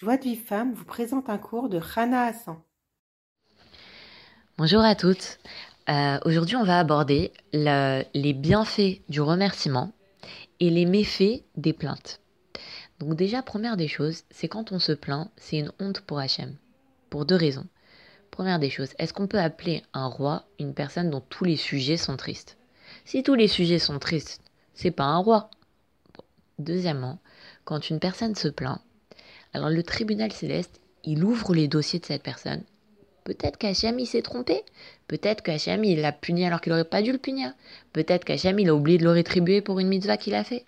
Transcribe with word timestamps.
Joie 0.00 0.16
de 0.16 0.22
vie 0.22 0.36
femme 0.36 0.74
vous 0.74 0.84
présente 0.84 1.28
un 1.28 1.38
cours 1.38 1.68
de 1.68 1.76
Rana 1.76 2.26
Hassan. 2.26 2.56
Bonjour 4.56 4.80
à 4.82 4.94
toutes. 4.94 5.40
Euh, 5.88 6.20
aujourd'hui, 6.24 6.54
on 6.54 6.62
va 6.62 6.78
aborder 6.78 7.32
les 7.52 8.32
bienfaits 8.32 9.00
du 9.08 9.20
remerciement 9.20 9.90
et 10.60 10.70
les 10.70 10.86
méfaits 10.86 11.42
des 11.56 11.72
plaintes. 11.72 12.20
Donc 13.00 13.16
déjà, 13.16 13.42
première 13.42 13.76
des 13.76 13.88
choses, 13.88 14.22
c'est 14.30 14.46
quand 14.46 14.70
on 14.70 14.78
se 14.78 14.92
plaint, 14.92 15.32
c'est 15.36 15.58
une 15.58 15.72
honte 15.80 16.00
pour 16.02 16.20
Hachem. 16.20 16.54
Pour 17.10 17.24
deux 17.24 17.34
raisons. 17.34 17.66
Première 18.30 18.60
des 18.60 18.70
choses, 18.70 18.94
est-ce 19.00 19.12
qu'on 19.12 19.26
peut 19.26 19.40
appeler 19.40 19.82
un 19.94 20.06
roi 20.06 20.44
une 20.60 20.74
personne 20.74 21.10
dont 21.10 21.24
tous 21.28 21.44
les 21.44 21.56
sujets 21.56 21.96
sont 21.96 22.16
tristes? 22.16 22.56
Si 23.04 23.24
tous 23.24 23.34
les 23.34 23.48
sujets 23.48 23.80
sont 23.80 23.98
tristes, 23.98 24.42
c'est 24.74 24.92
pas 24.92 25.06
un 25.06 25.18
roi. 25.18 25.50
Deuxièmement, 26.60 27.18
quand 27.64 27.90
une 27.90 27.98
personne 27.98 28.36
se 28.36 28.46
plaint, 28.46 28.80
alors 29.54 29.70
le 29.70 29.82
tribunal 29.82 30.32
céleste, 30.32 30.80
il 31.04 31.24
ouvre 31.24 31.54
les 31.54 31.68
dossiers 31.68 32.00
de 32.00 32.06
cette 32.06 32.22
personne. 32.22 32.62
Peut-être 33.24 33.58
qu'Hachem 33.58 33.98
il 33.98 34.06
s'est 34.06 34.22
trompé. 34.22 34.62
Peut-être 35.06 35.42
qu'Hachem 35.42 35.84
il 35.84 36.00
l'a 36.00 36.12
puni 36.12 36.46
alors 36.46 36.60
qu'il 36.60 36.72
n'aurait 36.72 36.84
pas 36.84 37.02
dû 37.02 37.12
le 37.12 37.18
punir. 37.18 37.52
Peut-être 37.92 38.24
qu'Hachem 38.24 38.58
il 38.58 38.68
a 38.68 38.74
oublié 38.74 38.98
de 38.98 39.04
le 39.04 39.10
rétribuer 39.10 39.60
pour 39.60 39.80
une 39.80 39.88
mitzvah 39.88 40.16
qu'il 40.16 40.34
a 40.34 40.44
fait. 40.44 40.64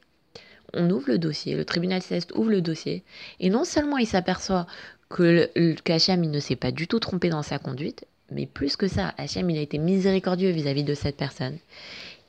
On 0.74 0.88
ouvre 0.90 1.08
le 1.08 1.18
dossier, 1.18 1.56
le 1.56 1.64
tribunal 1.64 2.02
céleste 2.02 2.32
ouvre 2.34 2.50
le 2.50 2.60
dossier, 2.60 3.02
et 3.40 3.50
non 3.50 3.64
seulement 3.64 3.98
il 3.98 4.06
s'aperçoit 4.06 4.66
que 5.08 5.50
qu'Hachem 5.82 6.22
il 6.22 6.30
ne 6.30 6.38
s'est 6.38 6.54
pas 6.54 6.70
du 6.70 6.86
tout 6.86 7.00
trompé 7.00 7.28
dans 7.28 7.42
sa 7.42 7.58
conduite, 7.58 8.04
mais 8.30 8.46
plus 8.46 8.76
que 8.76 8.86
ça, 8.86 9.12
Hachem 9.18 9.50
il 9.50 9.58
a 9.58 9.62
été 9.62 9.78
miséricordieux 9.78 10.50
vis-à-vis 10.50 10.84
de 10.84 10.94
cette 10.94 11.16
personne. 11.16 11.58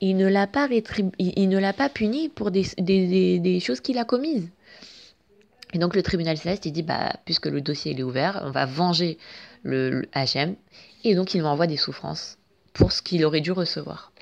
Il 0.00 0.16
ne 0.16 0.26
l'a 0.26 0.48
pas, 0.48 0.68
il 1.18 1.48
ne 1.48 1.58
l'a 1.58 1.72
pas 1.72 1.88
puni 1.88 2.28
pour 2.28 2.50
des, 2.50 2.66
des, 2.78 3.38
des 3.38 3.60
choses 3.60 3.80
qu'il 3.80 3.98
a 3.98 4.04
commises. 4.04 4.48
Et 5.72 5.78
donc 5.78 5.94
le 5.94 6.02
tribunal 6.02 6.36
céleste, 6.36 6.66
il 6.66 6.72
dit, 6.72 6.82
bah, 6.82 7.14
puisque 7.24 7.46
le 7.46 7.60
dossier 7.60 7.96
est 7.96 8.02
ouvert, 8.02 8.42
on 8.44 8.50
va 8.50 8.66
venger 8.66 9.18
le, 9.62 10.02
HM, 10.14 10.56
et 11.04 11.14
donc 11.14 11.34
il 11.34 11.40
lui 11.40 11.46
envoie 11.46 11.66
des 11.66 11.76
souffrances 11.76 12.38
pour 12.72 12.92
ce 12.92 13.02
qu'il 13.02 13.24
aurait 13.24 13.40
dû 13.40 13.52
recevoir. 13.52 14.12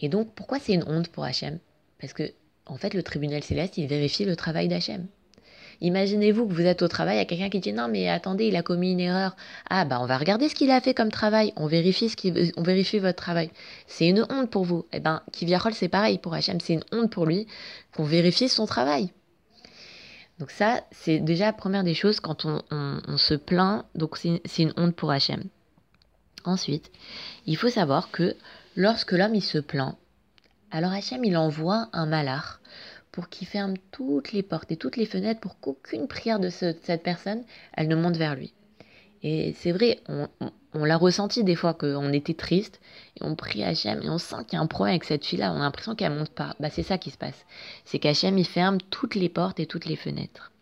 Et 0.00 0.08
donc 0.08 0.34
pourquoi 0.34 0.58
c'est 0.58 0.74
une 0.74 0.84
honte 0.86 1.08
pour 1.08 1.24
HM 1.24 1.58
Parce 2.00 2.12
que 2.12 2.32
en 2.66 2.76
fait 2.76 2.92
le 2.92 3.02
tribunal 3.02 3.42
céleste, 3.42 3.78
il 3.78 3.86
vérifie 3.86 4.24
le 4.24 4.36
travail 4.36 4.68
d'HM. 4.68 5.06
Imaginez-vous 5.82 6.46
que 6.46 6.54
vous 6.54 6.64
êtes 6.64 6.80
au 6.80 6.88
travail, 6.88 7.16
il 7.16 7.18
y 7.18 7.22
a 7.22 7.26
quelqu'un 7.26 7.50
qui 7.50 7.60
dit 7.60 7.72
non 7.72 7.88
mais 7.88 8.08
attendez, 8.08 8.46
il 8.46 8.56
a 8.56 8.62
commis 8.62 8.92
une 8.92 9.00
erreur. 9.00 9.36
Ah 9.68 9.84
bah 9.84 9.98
on 10.00 10.06
va 10.06 10.16
regarder 10.16 10.48
ce 10.48 10.54
qu'il 10.54 10.70
a 10.70 10.80
fait 10.80 10.94
comme 10.94 11.10
travail, 11.10 11.52
on 11.56 11.66
vérifie 11.66 12.08
ce 12.08 12.62
vérifie 12.62 12.98
votre 12.98 13.16
travail. 13.16 13.50
C'est 13.86 14.08
une 14.08 14.26
honte 14.30 14.50
pour 14.50 14.64
vous. 14.64 14.86
Eh 14.92 15.00
ben 15.00 15.22
Kiviarol 15.32 15.74
c'est 15.74 15.88
pareil 15.88 16.18
pour 16.18 16.34
HM, 16.34 16.60
c'est 16.60 16.74
une 16.74 16.84
honte 16.92 17.10
pour 17.10 17.26
lui 17.26 17.46
qu'on 17.94 18.04
vérifie 18.04 18.48
son 18.48 18.66
travail. 18.66 19.10
Donc 20.38 20.50
ça, 20.50 20.84
c'est 20.90 21.18
déjà 21.18 21.46
la 21.46 21.52
première 21.52 21.84
des 21.84 21.94
choses 21.94 22.20
quand 22.20 22.44
on, 22.44 23.16
se 23.16 23.34
plaint, 23.34 23.84
donc 23.94 24.18
c'est 24.18 24.62
une 24.62 24.74
honte 24.76 24.94
pour 24.94 25.10
Hachem. 25.10 25.44
Ensuite, 26.44 26.90
il 27.46 27.56
faut 27.56 27.70
savoir 27.70 28.10
que 28.10 28.36
lorsque 28.76 29.12
l'homme 29.12 29.34
il 29.34 29.42
se 29.42 29.58
plaint, 29.58 29.96
alors 30.70 30.92
Hachem 30.92 31.24
il 31.24 31.36
envoie 31.36 31.88
un 31.92 32.06
malard 32.06 32.60
pour 33.12 33.30
qu'il 33.30 33.46
ferme 33.46 33.74
toutes 33.92 34.32
les 34.32 34.42
portes 34.42 34.70
et 34.70 34.76
toutes 34.76 34.98
les 34.98 35.06
fenêtres 35.06 35.40
pour 35.40 35.58
qu'aucune 35.58 36.06
prière 36.06 36.38
de, 36.38 36.50
cette 36.50 37.02
personne, 37.02 37.42
elle 37.72 37.88
ne 37.88 37.96
monte 37.96 38.16
vers 38.16 38.34
lui. 38.34 38.52
Et 39.28 39.54
c'est 39.54 39.72
vrai, 39.72 39.98
on, 40.08 40.84
l'a 40.84 40.96
ressenti 40.96 41.42
des 41.42 41.56
fois 41.56 41.74
qu'on 41.74 42.12
était 42.12 42.34
triste 42.34 42.80
et 43.16 43.24
on 43.24 43.34
prie 43.34 43.64
Hachem 43.64 44.00
et 44.04 44.08
on 44.08 44.18
sent 44.18 44.36
qu'il 44.46 44.56
y 44.56 44.60
a 44.60 44.62
un 44.62 44.68
problème 44.68 44.92
avec 44.92 45.02
cette 45.02 45.24
fille-là, 45.24 45.52
on 45.52 45.56
a 45.56 45.64
l'impression 45.64 45.96
qu'elle 45.96 46.12
monte 46.12 46.30
pas. 46.30 46.54
Bah, 46.60 46.70
c'est 46.70 46.84
ça 46.84 46.96
qui 46.96 47.10
se 47.10 47.18
passe. 47.18 47.44
C'est 47.84 47.98
qu'Hachem, 47.98 48.38
il 48.38 48.46
ferme 48.46 48.78
toutes 48.88 49.16
les 49.16 49.28
portes 49.28 49.58
et 49.58 49.66
toutes 49.66 49.86
les 49.86 49.96
fenêtres. 49.96 50.52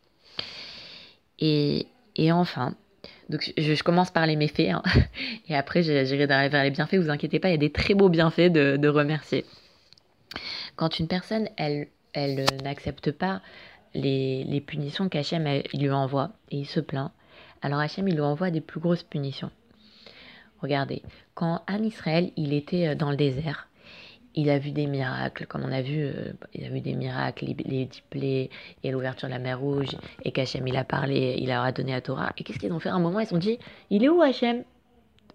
Et, 1.41 1.89
et 2.17 2.33
enfin, 2.33 2.75
donc 3.29 3.53
je, 3.59 3.83
commence 3.83 4.11
par 4.11 4.27
les 4.27 4.37
méfaits 4.37 4.70
hein, 4.70 4.83
et 5.51 5.55
après 5.55 5.83
j'irai 5.83 6.25
vers 6.25 6.65
les 6.65 6.70
bienfaits. 6.70 6.95
Vous 6.95 7.11
inquiétez 7.11 7.41
pas, 7.41 7.48
il 7.48 7.53
y 7.53 7.57
a 7.57 7.59
des 7.59 7.73
très 7.73 7.92
beaux 7.92 8.09
bienfaits 8.09 8.51
de, 8.51 8.79
de 8.79 8.89
remercier. 8.89 9.45
Quand 10.77 10.98
une 10.98 11.07
personne, 11.07 11.51
elle, 11.58 11.89
elle 12.14 12.47
n'accepte 12.63 13.11
pas 13.11 13.42
les, 13.92 14.42
les 14.45 14.63
punitions 14.63 15.11
qu'Hachem 15.11 15.47
lui 15.74 15.91
envoie 15.91 16.30
et 16.51 16.57
il 16.57 16.67
se 16.67 16.80
plaint, 16.80 17.13
alors 17.64 17.79
Hachem, 17.79 18.07
il 18.08 18.14
lui 18.14 18.20
envoie 18.20 18.51
des 18.51 18.61
plus 18.61 18.79
grosses 18.79 19.02
punitions. 19.02 19.51
Regardez, 20.61 21.01
quand 21.33 21.63
Anne 21.67 21.86
Israël, 21.86 22.30
il 22.36 22.52
était 22.52 22.89
euh, 22.89 22.95
dans 22.95 23.11
le 23.11 23.17
désert, 23.17 23.69
il 24.35 24.51
a 24.51 24.58
vu 24.58 24.70
des 24.70 24.86
miracles, 24.86 25.47
comme 25.47 25.63
on 25.64 25.73
a 25.73 25.80
vu, 25.80 26.05
euh, 26.05 26.35
il 26.53 26.67
a 26.67 26.69
vu 26.69 26.83
des 26.83 26.92
miracles, 26.92 27.47
les, 27.47 27.89
les 28.13 28.51
et 28.83 28.91
l'ouverture 28.91 29.29
de 29.29 29.33
la 29.33 29.39
mer 29.39 29.58
Rouge, 29.58 29.97
et 30.24 30.30
qu'Hachem, 30.30 30.69
il 30.69 30.77
a 30.77 30.85
parlé, 30.85 31.36
il 31.39 31.48
leur 31.48 31.63
a 31.63 31.73
donné 31.73 31.92
la 31.92 32.03
Torah. 32.03 32.35
Et 32.36 32.45
qu'est-ce 32.45 32.58
qu'ils 32.58 32.70
ont 32.70 32.80
fait? 32.80 32.91
À 32.91 32.95
un 32.95 32.98
moment 32.98 33.19
Ils 33.20 33.24
se 33.24 33.30
sont 33.30 33.39
dit, 33.39 33.58
il 33.89 34.05
est 34.05 34.11
où 34.11 34.20
Hachem? 34.20 34.64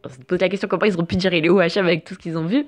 On 0.05 0.09
se 0.09 0.19
pose 0.19 0.39
la 0.39 0.49
question 0.49 0.67
comment 0.67 0.85
ils 0.85 0.99
ont 0.99 1.05
pu 1.05 1.15
dire, 1.15 1.33
il 1.33 1.43
est 1.43 1.49
où 1.49 1.59
Hachem? 1.59 1.87
avec 1.87 2.03
tout 2.05 2.13
ce 2.13 2.19
qu'ils 2.19 2.37
ont 2.37 2.45
vu 2.45 2.67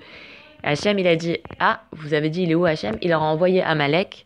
Hachem, 0.63 0.97
il 0.97 1.05
a 1.05 1.15
dit, 1.15 1.37
ah, 1.59 1.83
vous 1.91 2.15
avez 2.15 2.31
dit, 2.31 2.43
il 2.43 2.51
est 2.51 2.55
où 2.55 2.65
Hachem? 2.65 2.97
Il 3.03 3.09
leur 3.09 3.21
a 3.21 3.27
envoyé 3.27 3.61
Amalek, 3.61 4.25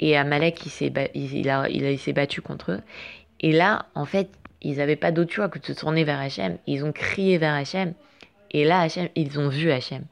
et 0.00 0.18
Amalek, 0.18 0.66
il 0.66 0.70
s'est 0.70 0.92
il, 1.14 1.46
il, 1.70 1.98
s'est 1.98 2.12
battu 2.12 2.42
contre 2.42 2.72
eux. 2.72 2.80
Et 3.40 3.52
là, 3.52 3.86
en 3.94 4.04
fait, 4.04 4.28
ils 4.66 4.78
n'avaient 4.78 4.96
pas 4.96 5.12
d'autre 5.12 5.32
choix 5.32 5.48
que 5.48 5.60
de 5.60 5.64
se 5.64 5.72
tourner 5.72 6.02
vers 6.02 6.20
Hachem. 6.20 6.58
Ils 6.66 6.84
ont 6.84 6.90
crié 6.90 7.38
vers 7.38 7.54
Hachem. 7.54 7.94
Et 8.50 8.64
là, 8.64 8.80
Hachem, 8.80 9.08
ils 9.14 9.38
ont 9.38 9.48
vu 9.48 9.70
Hachem. 9.70 10.04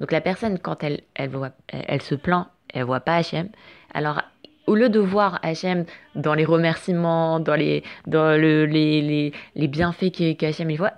Donc 0.00 0.10
la 0.10 0.20
personne, 0.20 0.58
quand 0.58 0.82
elle, 0.82 1.02
elle, 1.14 1.28
voit, 1.28 1.52
elle, 1.68 2.02
se 2.02 2.16
plaint, 2.16 2.48
elle 2.74 2.84
voit 2.84 3.00
pas 3.00 3.16
Hachem. 3.16 3.50
Alors, 3.94 4.22
au 4.66 4.74
lieu 4.74 4.88
de 4.88 4.98
voir 4.98 5.38
Hachem 5.42 5.84
dans 6.16 6.34
les 6.34 6.44
remerciements, 6.44 7.38
dans 7.38 7.54
les, 7.54 7.84
dans 8.08 8.36
le, 8.36 8.66
les, 8.66 9.00
les, 9.00 9.32
les 9.54 9.68
bienfaits 9.68 10.10
qu'Hachem 10.36 10.74
voit, 10.74 10.92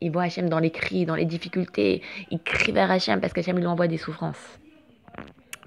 il 0.00 0.10
voit 0.10 0.24
Hachem 0.24 0.48
dans 0.48 0.58
les 0.58 0.70
cris, 0.70 1.06
dans 1.06 1.14
les 1.14 1.24
difficultés. 1.24 2.02
Il 2.32 2.40
crie 2.40 2.72
vers 2.72 2.90
Hachem 2.90 3.20
parce 3.20 3.32
qu'Hachem 3.32 3.58
lui 3.58 3.66
envoie 3.66 3.86
des 3.86 3.98
souffrances. 3.98 4.58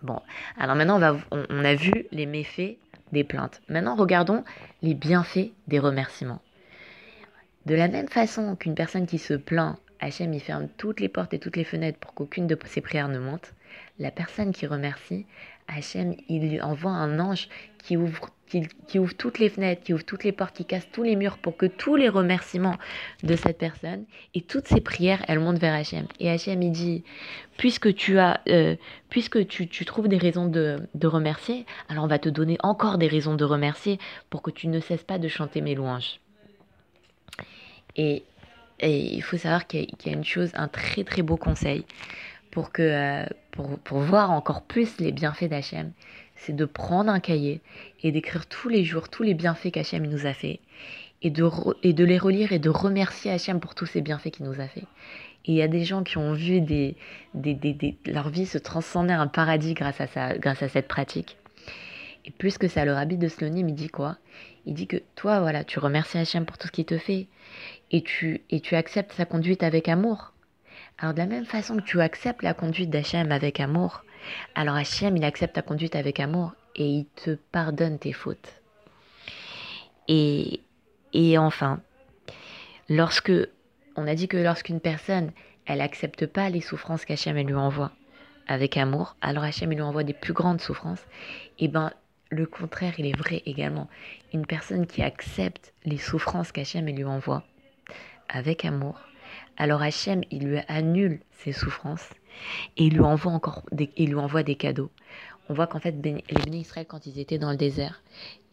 Bon, 0.02 0.20
alors 0.58 0.76
maintenant, 0.76 0.98
on, 0.98 1.00
va, 1.00 1.16
on 1.31 1.64
a 1.64 1.76
vu 1.76 2.08
les 2.12 2.26
méfaits 2.26 2.78
des 3.14 3.24
plaintes. 3.24 3.62
Maintenant, 3.70 3.96
regardons 3.96 4.44
les 4.81 4.96
bienfaits 4.96 5.52
des 5.68 5.80
remerciements. 5.80 6.42
De 7.69 7.75
la 7.75 7.88
même 7.88 8.07
façon 8.07 8.56
qu'une 8.56 8.74
personne 8.74 9.06
qui 9.06 9.19
se 9.19 9.35
plaint, 9.35 9.78
Hachem 10.00 10.34
y 10.34 10.40
ferme 10.40 10.69
toutes 10.78 11.00
les 11.00 11.07
portes 11.07 11.35
et 11.35 11.40
toutes 11.40 11.56
les 11.56 11.63
fenêtres 11.63 12.00
pour 12.00 12.16
qu'aucune 12.16 12.47
de 12.47 12.57
ses 12.66 12.81
prières 12.81 13.09
ne 13.09 13.19
monte, 13.19 13.53
la 14.00 14.09
personne 14.09 14.53
qui 14.53 14.66
remercie, 14.66 15.28
Hachem, 15.68 16.16
il 16.30 16.50
lui 16.50 16.62
envoie 16.62 16.90
un 16.90 17.19
ange 17.19 17.47
qui 17.78 17.96
ouvre, 17.96 18.31
qui, 18.47 18.97
ouvre 18.97 19.13
toutes 19.13 19.38
les 19.38 19.50
fenêtres, 19.50 19.84
qui 19.84 19.94
ouvre 19.94 20.03
toutes 20.03 20.24
les 20.24 20.31
portes, 20.31 20.56
qui 20.56 20.66
casse 20.66 20.88
tous 20.91 21.03
les 21.03 21.16
murs 21.16 21.38
pour 21.38 21.57
que 21.57 21.68
tous 21.68 21.96
les 21.96 22.09
remerciements 22.09 22.78
de 23.22 23.35
cette 23.35 23.59
personne 23.59 24.06
et 24.34 24.41
toutes 24.41 24.68
ses 24.68 24.81
prières, 24.81 25.24
elles 25.28 25.40
montent 25.40 25.59
vers 25.59 25.75
Hachem. 25.75 26.07
Et 26.19 26.31
Hachem, 26.31 26.63
il 26.63 26.72
dit, 26.72 27.03
puisque 27.59 27.94
tu 27.94 28.18
as, 28.18 28.41
euh, 28.50 28.78
puisque 29.12 29.46
tu, 29.47 29.86
trouves 29.86 30.07
des 30.07 30.18
raisons 30.18 30.47
de, 30.47 30.80
de 30.96 31.06
remercier, 31.06 31.68
alors 31.88 32.03
on 32.03 32.07
va 32.07 32.18
te 32.18 32.30
donner 32.30 32.57
encore 32.63 32.97
des 32.97 33.07
raisons 33.07 33.36
de 33.36 33.46
remercier 33.46 34.00
pour 34.31 34.41
que 34.41 34.50
tu 34.50 34.69
ne 34.69 34.80
cesses 34.80 35.03
pas 35.03 35.19
de 35.19 35.28
chanter 35.28 35.62
mes 35.62 35.75
louanges. 35.75 36.19
Et, 38.00 38.24
il 38.82 39.22
faut 39.22 39.38
savoir 39.38 39.68
qu'il 39.68 39.90
y, 40.06 40.10
a 40.10 40.14
une 40.14 40.24
chose, 40.24 40.52
un 40.54 40.70
très 40.70 41.04
très 41.04 41.22
beau 41.22 41.36
conseil 41.36 41.84
pour, 42.50 42.72
que, 42.72 42.82
euh, 42.82 43.26
pour, 43.52 43.78
pour 43.80 44.00
voir 44.00 44.32
encore 44.32 44.62
plus 44.62 45.00
les 45.00 45.12
bienfaits 45.12 45.50
d'Hachem, 45.50 45.92
c'est 46.38 46.56
de 46.56 46.64
prendre 46.64 47.12
un 47.12 47.20
cahier 47.20 47.60
et 48.02 48.14
d'écrire 48.14 48.48
tous 48.48 48.70
les 48.70 48.86
jours 48.86 49.10
tous 49.10 49.24
les 49.24 49.34
bienfaits 49.34 49.72
qu'Hachem 49.72 50.08
nous 50.08 50.26
a 50.26 50.34
fait 50.34 50.62
et 51.22 51.30
de, 51.30 51.50
et 51.84 51.92
de 51.92 52.06
les 52.06 52.18
relire 52.18 52.54
et 52.54 52.60
de 52.60 52.70
remercier 52.70 53.32
Hachem 53.32 53.60
pour 53.60 53.76
tous 53.76 53.86
ces 53.86 54.00
bienfaits 54.00 54.31
qu'il 54.31 54.46
nous 54.46 54.62
a 54.62 54.68
fait. 54.68 54.86
Et 55.46 55.52
il 55.52 55.56
y 55.56 55.62
a 55.62 55.68
des 55.68 55.84
gens 55.84 56.04
qui 56.04 56.18
ont 56.18 56.34
vu 56.34 56.62
des, 56.62 56.96
des, 57.34 57.54
des, 57.54 57.98
leur 58.06 58.30
vie 58.30 58.46
se 58.46 58.58
transcender 58.58 59.14
un 59.14 59.28
paradis 59.28 59.74
grâce 59.74 60.00
à, 60.00 60.08
ça, 60.08 60.38
grâce 60.38 60.64
à 60.64 60.70
cette 60.70 60.88
pratique. 60.88 61.38
Et 62.26 62.31
plus 62.31 62.58
que 62.58 62.68
ça, 62.68 62.86
le 62.86 62.94
rabbi 62.94 63.18
de 63.18 63.28
Slonim, 63.28 63.68
il 63.68 63.76
dit 63.76 63.90
quoi? 63.90 64.18
Il 64.66 64.74
dit 64.74 64.88
que 64.88 64.97
toi, 65.16 65.40
voilà, 65.40 65.64
tu 65.64 65.80
remercies 65.80 66.18
Hachem 66.18 66.45
pour 66.45 66.57
tout 66.57 66.68
ce 66.68 66.72
qu'il 66.72 66.86
te 66.86 66.98
fait 66.98 67.28
et 67.92 68.01
tu, 68.01 68.42
et 68.50 68.60
tu 68.60 68.75
acceptes 68.75 69.13
sa 69.13 69.25
conduite 69.25 69.63
avec 69.63 69.88
amour. 69.88 70.33
Alors 70.98 71.13
de 71.13 71.19
la 71.19 71.25
même 71.25 71.45
façon 71.45 71.78
que 71.78 71.83
tu 71.83 72.01
acceptes 72.01 72.44
la 72.44 72.54
conduite 72.54 72.89
d'Hachem 72.89 73.31
avec 73.31 73.60
amour, 73.60 74.04
alors 74.56 74.75
Hachem, 74.75 75.16
il 75.16 75.24
accepte 75.24 75.56
ta 75.56 75.62
conduite 75.62 75.95
avec 75.95 76.19
amour 76.19 76.54
et 76.75 76.86
il 76.86 77.06
te 77.16 77.31
pardonne 77.51 78.00
tes 78.00 78.13
fautes. 78.13 78.62
Et, 80.07 80.60
et 81.13 81.38
enfin, 81.38 81.81
lorsque, 82.89 83.31
on 83.95 84.07
a 84.07 84.16
dit 84.16 84.28
que 84.28 84.38
lorsqu'une 84.38 84.80
personne, 84.80 85.31
elle 85.66 85.81
accepte 85.81 86.25
pas 86.25 86.50
les 86.50 86.62
souffrances 86.62 87.06
qu'Hachem 87.06 87.38
lui 87.38 87.54
envoie 87.54 87.92
avec 88.48 88.78
amour, 88.78 89.16
alors 89.22 89.44
Hachem 89.44 89.72
lui 89.72 89.81
envoie 89.81 90.04
des 90.04 90.13
plus 90.13 90.33
grandes 90.33 90.60
souffrances, 90.60 91.06
et 91.60 91.68
ben 91.68 91.92
le 92.30 92.46
contraire, 92.46 92.94
il 92.98 93.06
est 93.06 93.18
vrai 93.18 93.42
également. 93.46 93.88
Une 94.34 94.46
personne 94.46 94.86
qui 94.86 95.02
accepte 95.02 95.74
les 95.84 95.98
souffrances 95.98 96.52
qu'Hachem 96.52 96.86
lui 96.86 97.04
envoie, 97.04 97.44
avec 98.28 98.66
amour, 98.66 99.00
alors 99.58 99.81
Hachem, 99.81 100.22
il 100.31 100.46
lui 100.48 100.60
annule 100.68 101.20
ses 101.44 101.52
souffrances 101.52 102.10
et 102.78 102.86
il 102.86 102.94
lui 102.94 103.02
envoie 103.02 103.31
encore 103.31 103.64
des, 103.72 103.92
il 103.98 104.10
lui 104.10 104.16
envoie 104.16 104.44
des 104.44 104.56
cadeaux. 104.56 104.90
On 105.50 105.54
voit 105.54 105.68
qu'en 105.68 105.80
fait, 105.80 105.96
les 106.04 106.24
bénis 106.46 106.62
Israël, 106.62 106.86
quand 106.88 107.06
ils 107.06 107.20
étaient 107.20 107.40
dans 107.40 107.52
le 107.52 107.58
désert, 107.58 108.02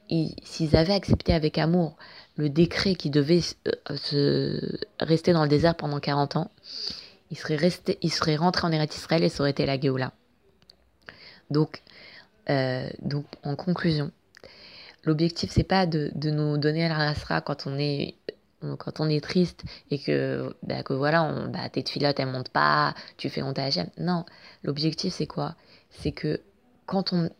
s'ils 0.08 0.76
avaient 0.76 0.94
accepté 0.94 1.32
avec 1.32 1.58
amour 1.58 1.96
le 2.37 2.49
décret 2.49 2.94
qui 2.94 3.11
devait 3.11 3.40
euh, 3.67 3.96
se 3.96 4.78
rester 5.00 5.32
dans 5.32 5.43
le 5.43 5.49
désert 5.49 5.75
pendant 5.75 6.00
40 6.00 6.37
ans, 6.37 6.50
ils 7.31 7.37
seraient, 7.37 7.56
restés, 7.56 7.99
ils 8.02 8.12
seraient 8.12 8.37
rentrés 8.37 8.67
en 8.67 8.73
Eretz 8.73 8.96
Israël 8.96 9.23
et 9.25 9.28
ça 9.28 9.43
aurait 9.43 9.50
été 9.50 9.67
la 9.67 9.78
Géoula. 9.78 10.12
Donc, 11.50 11.82
euh, 12.50 12.88
donc 13.02 13.25
en 13.43 13.56
conclusion, 13.56 14.10
l'objectif 15.04 15.50
c'est 15.50 15.64
pas 15.64 15.87
de, 15.87 16.10
de, 16.14 16.31
nous 16.31 16.58
donner 16.58 16.88
la 16.88 16.94
rasra 16.94 17.40
quand 17.40 17.66
on 17.66 17.78
est 17.78 18.14
quand 18.78 19.00
on 19.00 19.08
est 19.08 19.20
triste 19.20 19.64
et 19.90 19.98
que, 19.98 20.56
bah, 20.62 20.82
que 20.82 20.94
voilà, 20.94 21.22
on, 21.22 21.48
bah, 21.48 21.69
tes 21.69 21.84
filottes 21.84 22.19
elles 22.19 22.26
montent 22.26 22.48
pas, 22.48 22.94
tu 23.16 23.28
fais 23.28 23.43
honte 23.43 23.58
à 23.58 23.69
HM. 23.69 23.88
Non, 23.98 24.25
l'objectif 24.64 25.14
c'est 25.14 25.26
quoi? 25.26 25.54
C'est 25.90 26.12
que 26.12 26.40
quand 26.87 27.12
on 27.12 27.31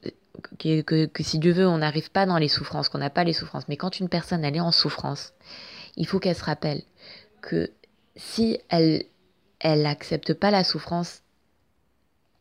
que, 0.58 0.82
que, 0.82 1.06
que, 1.06 1.23
si 1.23 1.38
Dieu 1.38 1.52
veut, 1.52 1.67
on 1.67 1.79
n'arrive 1.79 2.11
pas 2.11 2.26
dans 2.26 2.37
les 2.37 2.49
souffrances, 2.49 2.88
qu'on 2.88 2.99
n'a 2.99 3.11
pas 3.11 3.25
les 3.25 3.32
souffrances. 3.32 3.69
Mais 3.69 3.76
quand 3.76 3.99
une 3.99 4.11
personne, 4.11 4.44
elle 4.44 4.55
est 4.55 4.61
en 4.61 4.73
souffrance, 4.73 5.32
il 5.97 6.06
faut 6.06 6.19
qu'elle 6.20 6.37
se 6.37 6.44
rappelle 6.44 6.82
que 7.41 7.70
si 8.17 8.59
elle 8.69 9.05
elle 9.59 9.82
n'accepte 9.82 10.35
pas 10.35 10.50
la 10.50 10.64
souffrance, 10.64 11.23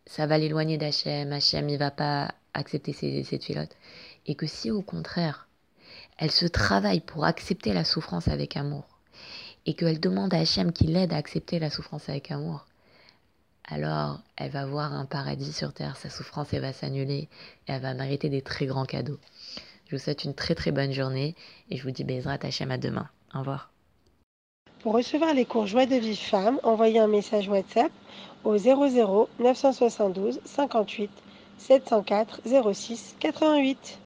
ça 0.06 0.28
va 0.28 0.38
l'éloigner 0.38 0.78
d'Hachem. 0.78 1.32
Hachem, 1.32 1.70
il 1.70 1.78
va 1.78 1.92
pas 1.92 2.34
accepter 2.56 2.94
cette 3.24 3.44
filotte. 3.44 3.75
Et 4.25 4.36
que 4.36 4.48
si 4.48 4.72
au 4.72 4.81
contraire, 4.81 5.48
elle 6.18 6.31
se 6.31 6.46
travaille 6.46 7.02
pour 7.02 7.25
accepter 7.25 7.74
la 7.74 7.84
souffrance 7.84 8.28
avec 8.28 8.57
amour, 8.57 8.86
et 9.66 9.74
qu'elle 9.74 10.00
demande 10.00 10.34
à 10.34 10.40
Hachem 10.40 10.72
qu'il 10.72 10.94
l'aide 10.94 11.13
à 11.13 11.18
accepter 11.18 11.60
la 11.60 11.69
souffrance 11.69 12.10
avec 12.10 12.31
amour, 12.31 12.66
alors 13.68 14.19
elle 14.36 14.52
va 14.52 14.66
voir 14.66 14.94
un 14.94 15.06
paradis 15.06 15.52
sur 15.52 15.74
terre, 15.74 15.98
sa 15.98 16.10
souffrance 16.10 16.54
elle 16.54 16.62
va 16.62 16.74
s'annuler 16.74 17.28
et 17.68 17.72
elle 17.72 17.81
va 17.81 17.94
mériter 17.94 18.30
des 18.30 18.42
très 18.42 18.66
grands 18.66 18.86
cadeaux. 18.86 19.19
Je 19.88 19.96
vous 19.96 20.01
souhaite 20.01 20.24
une 20.24 20.34
très 20.34 20.56
très 20.56 20.72
bonne 20.72 20.92
journée 20.92 21.36
et 21.69 21.78
je 21.78 21.84
vous 21.84 21.92
dis 21.92 22.04
Bezrat 22.04 22.40
Hachem 22.42 22.72
à 22.72 22.78
demain. 22.78 23.10
Au 23.34 23.40
revoir. 23.40 23.72
Pour 24.81 24.94
recevoir 24.94 25.34
les 25.34 25.46
cours 25.46 25.66
Joie 25.66 25.88
de 25.88 25.96
Vie 25.96 26.16
Femme, 26.16 26.60
envoyez 26.63 27.00
un 27.00 27.08
message 27.08 27.50
WhatsApp 27.50 27.92
au 28.44 28.56
00 28.58 29.30
972 29.40 30.40
58 30.46 31.10
704 31.57 32.42
06 32.46 33.16
88. 33.19 34.00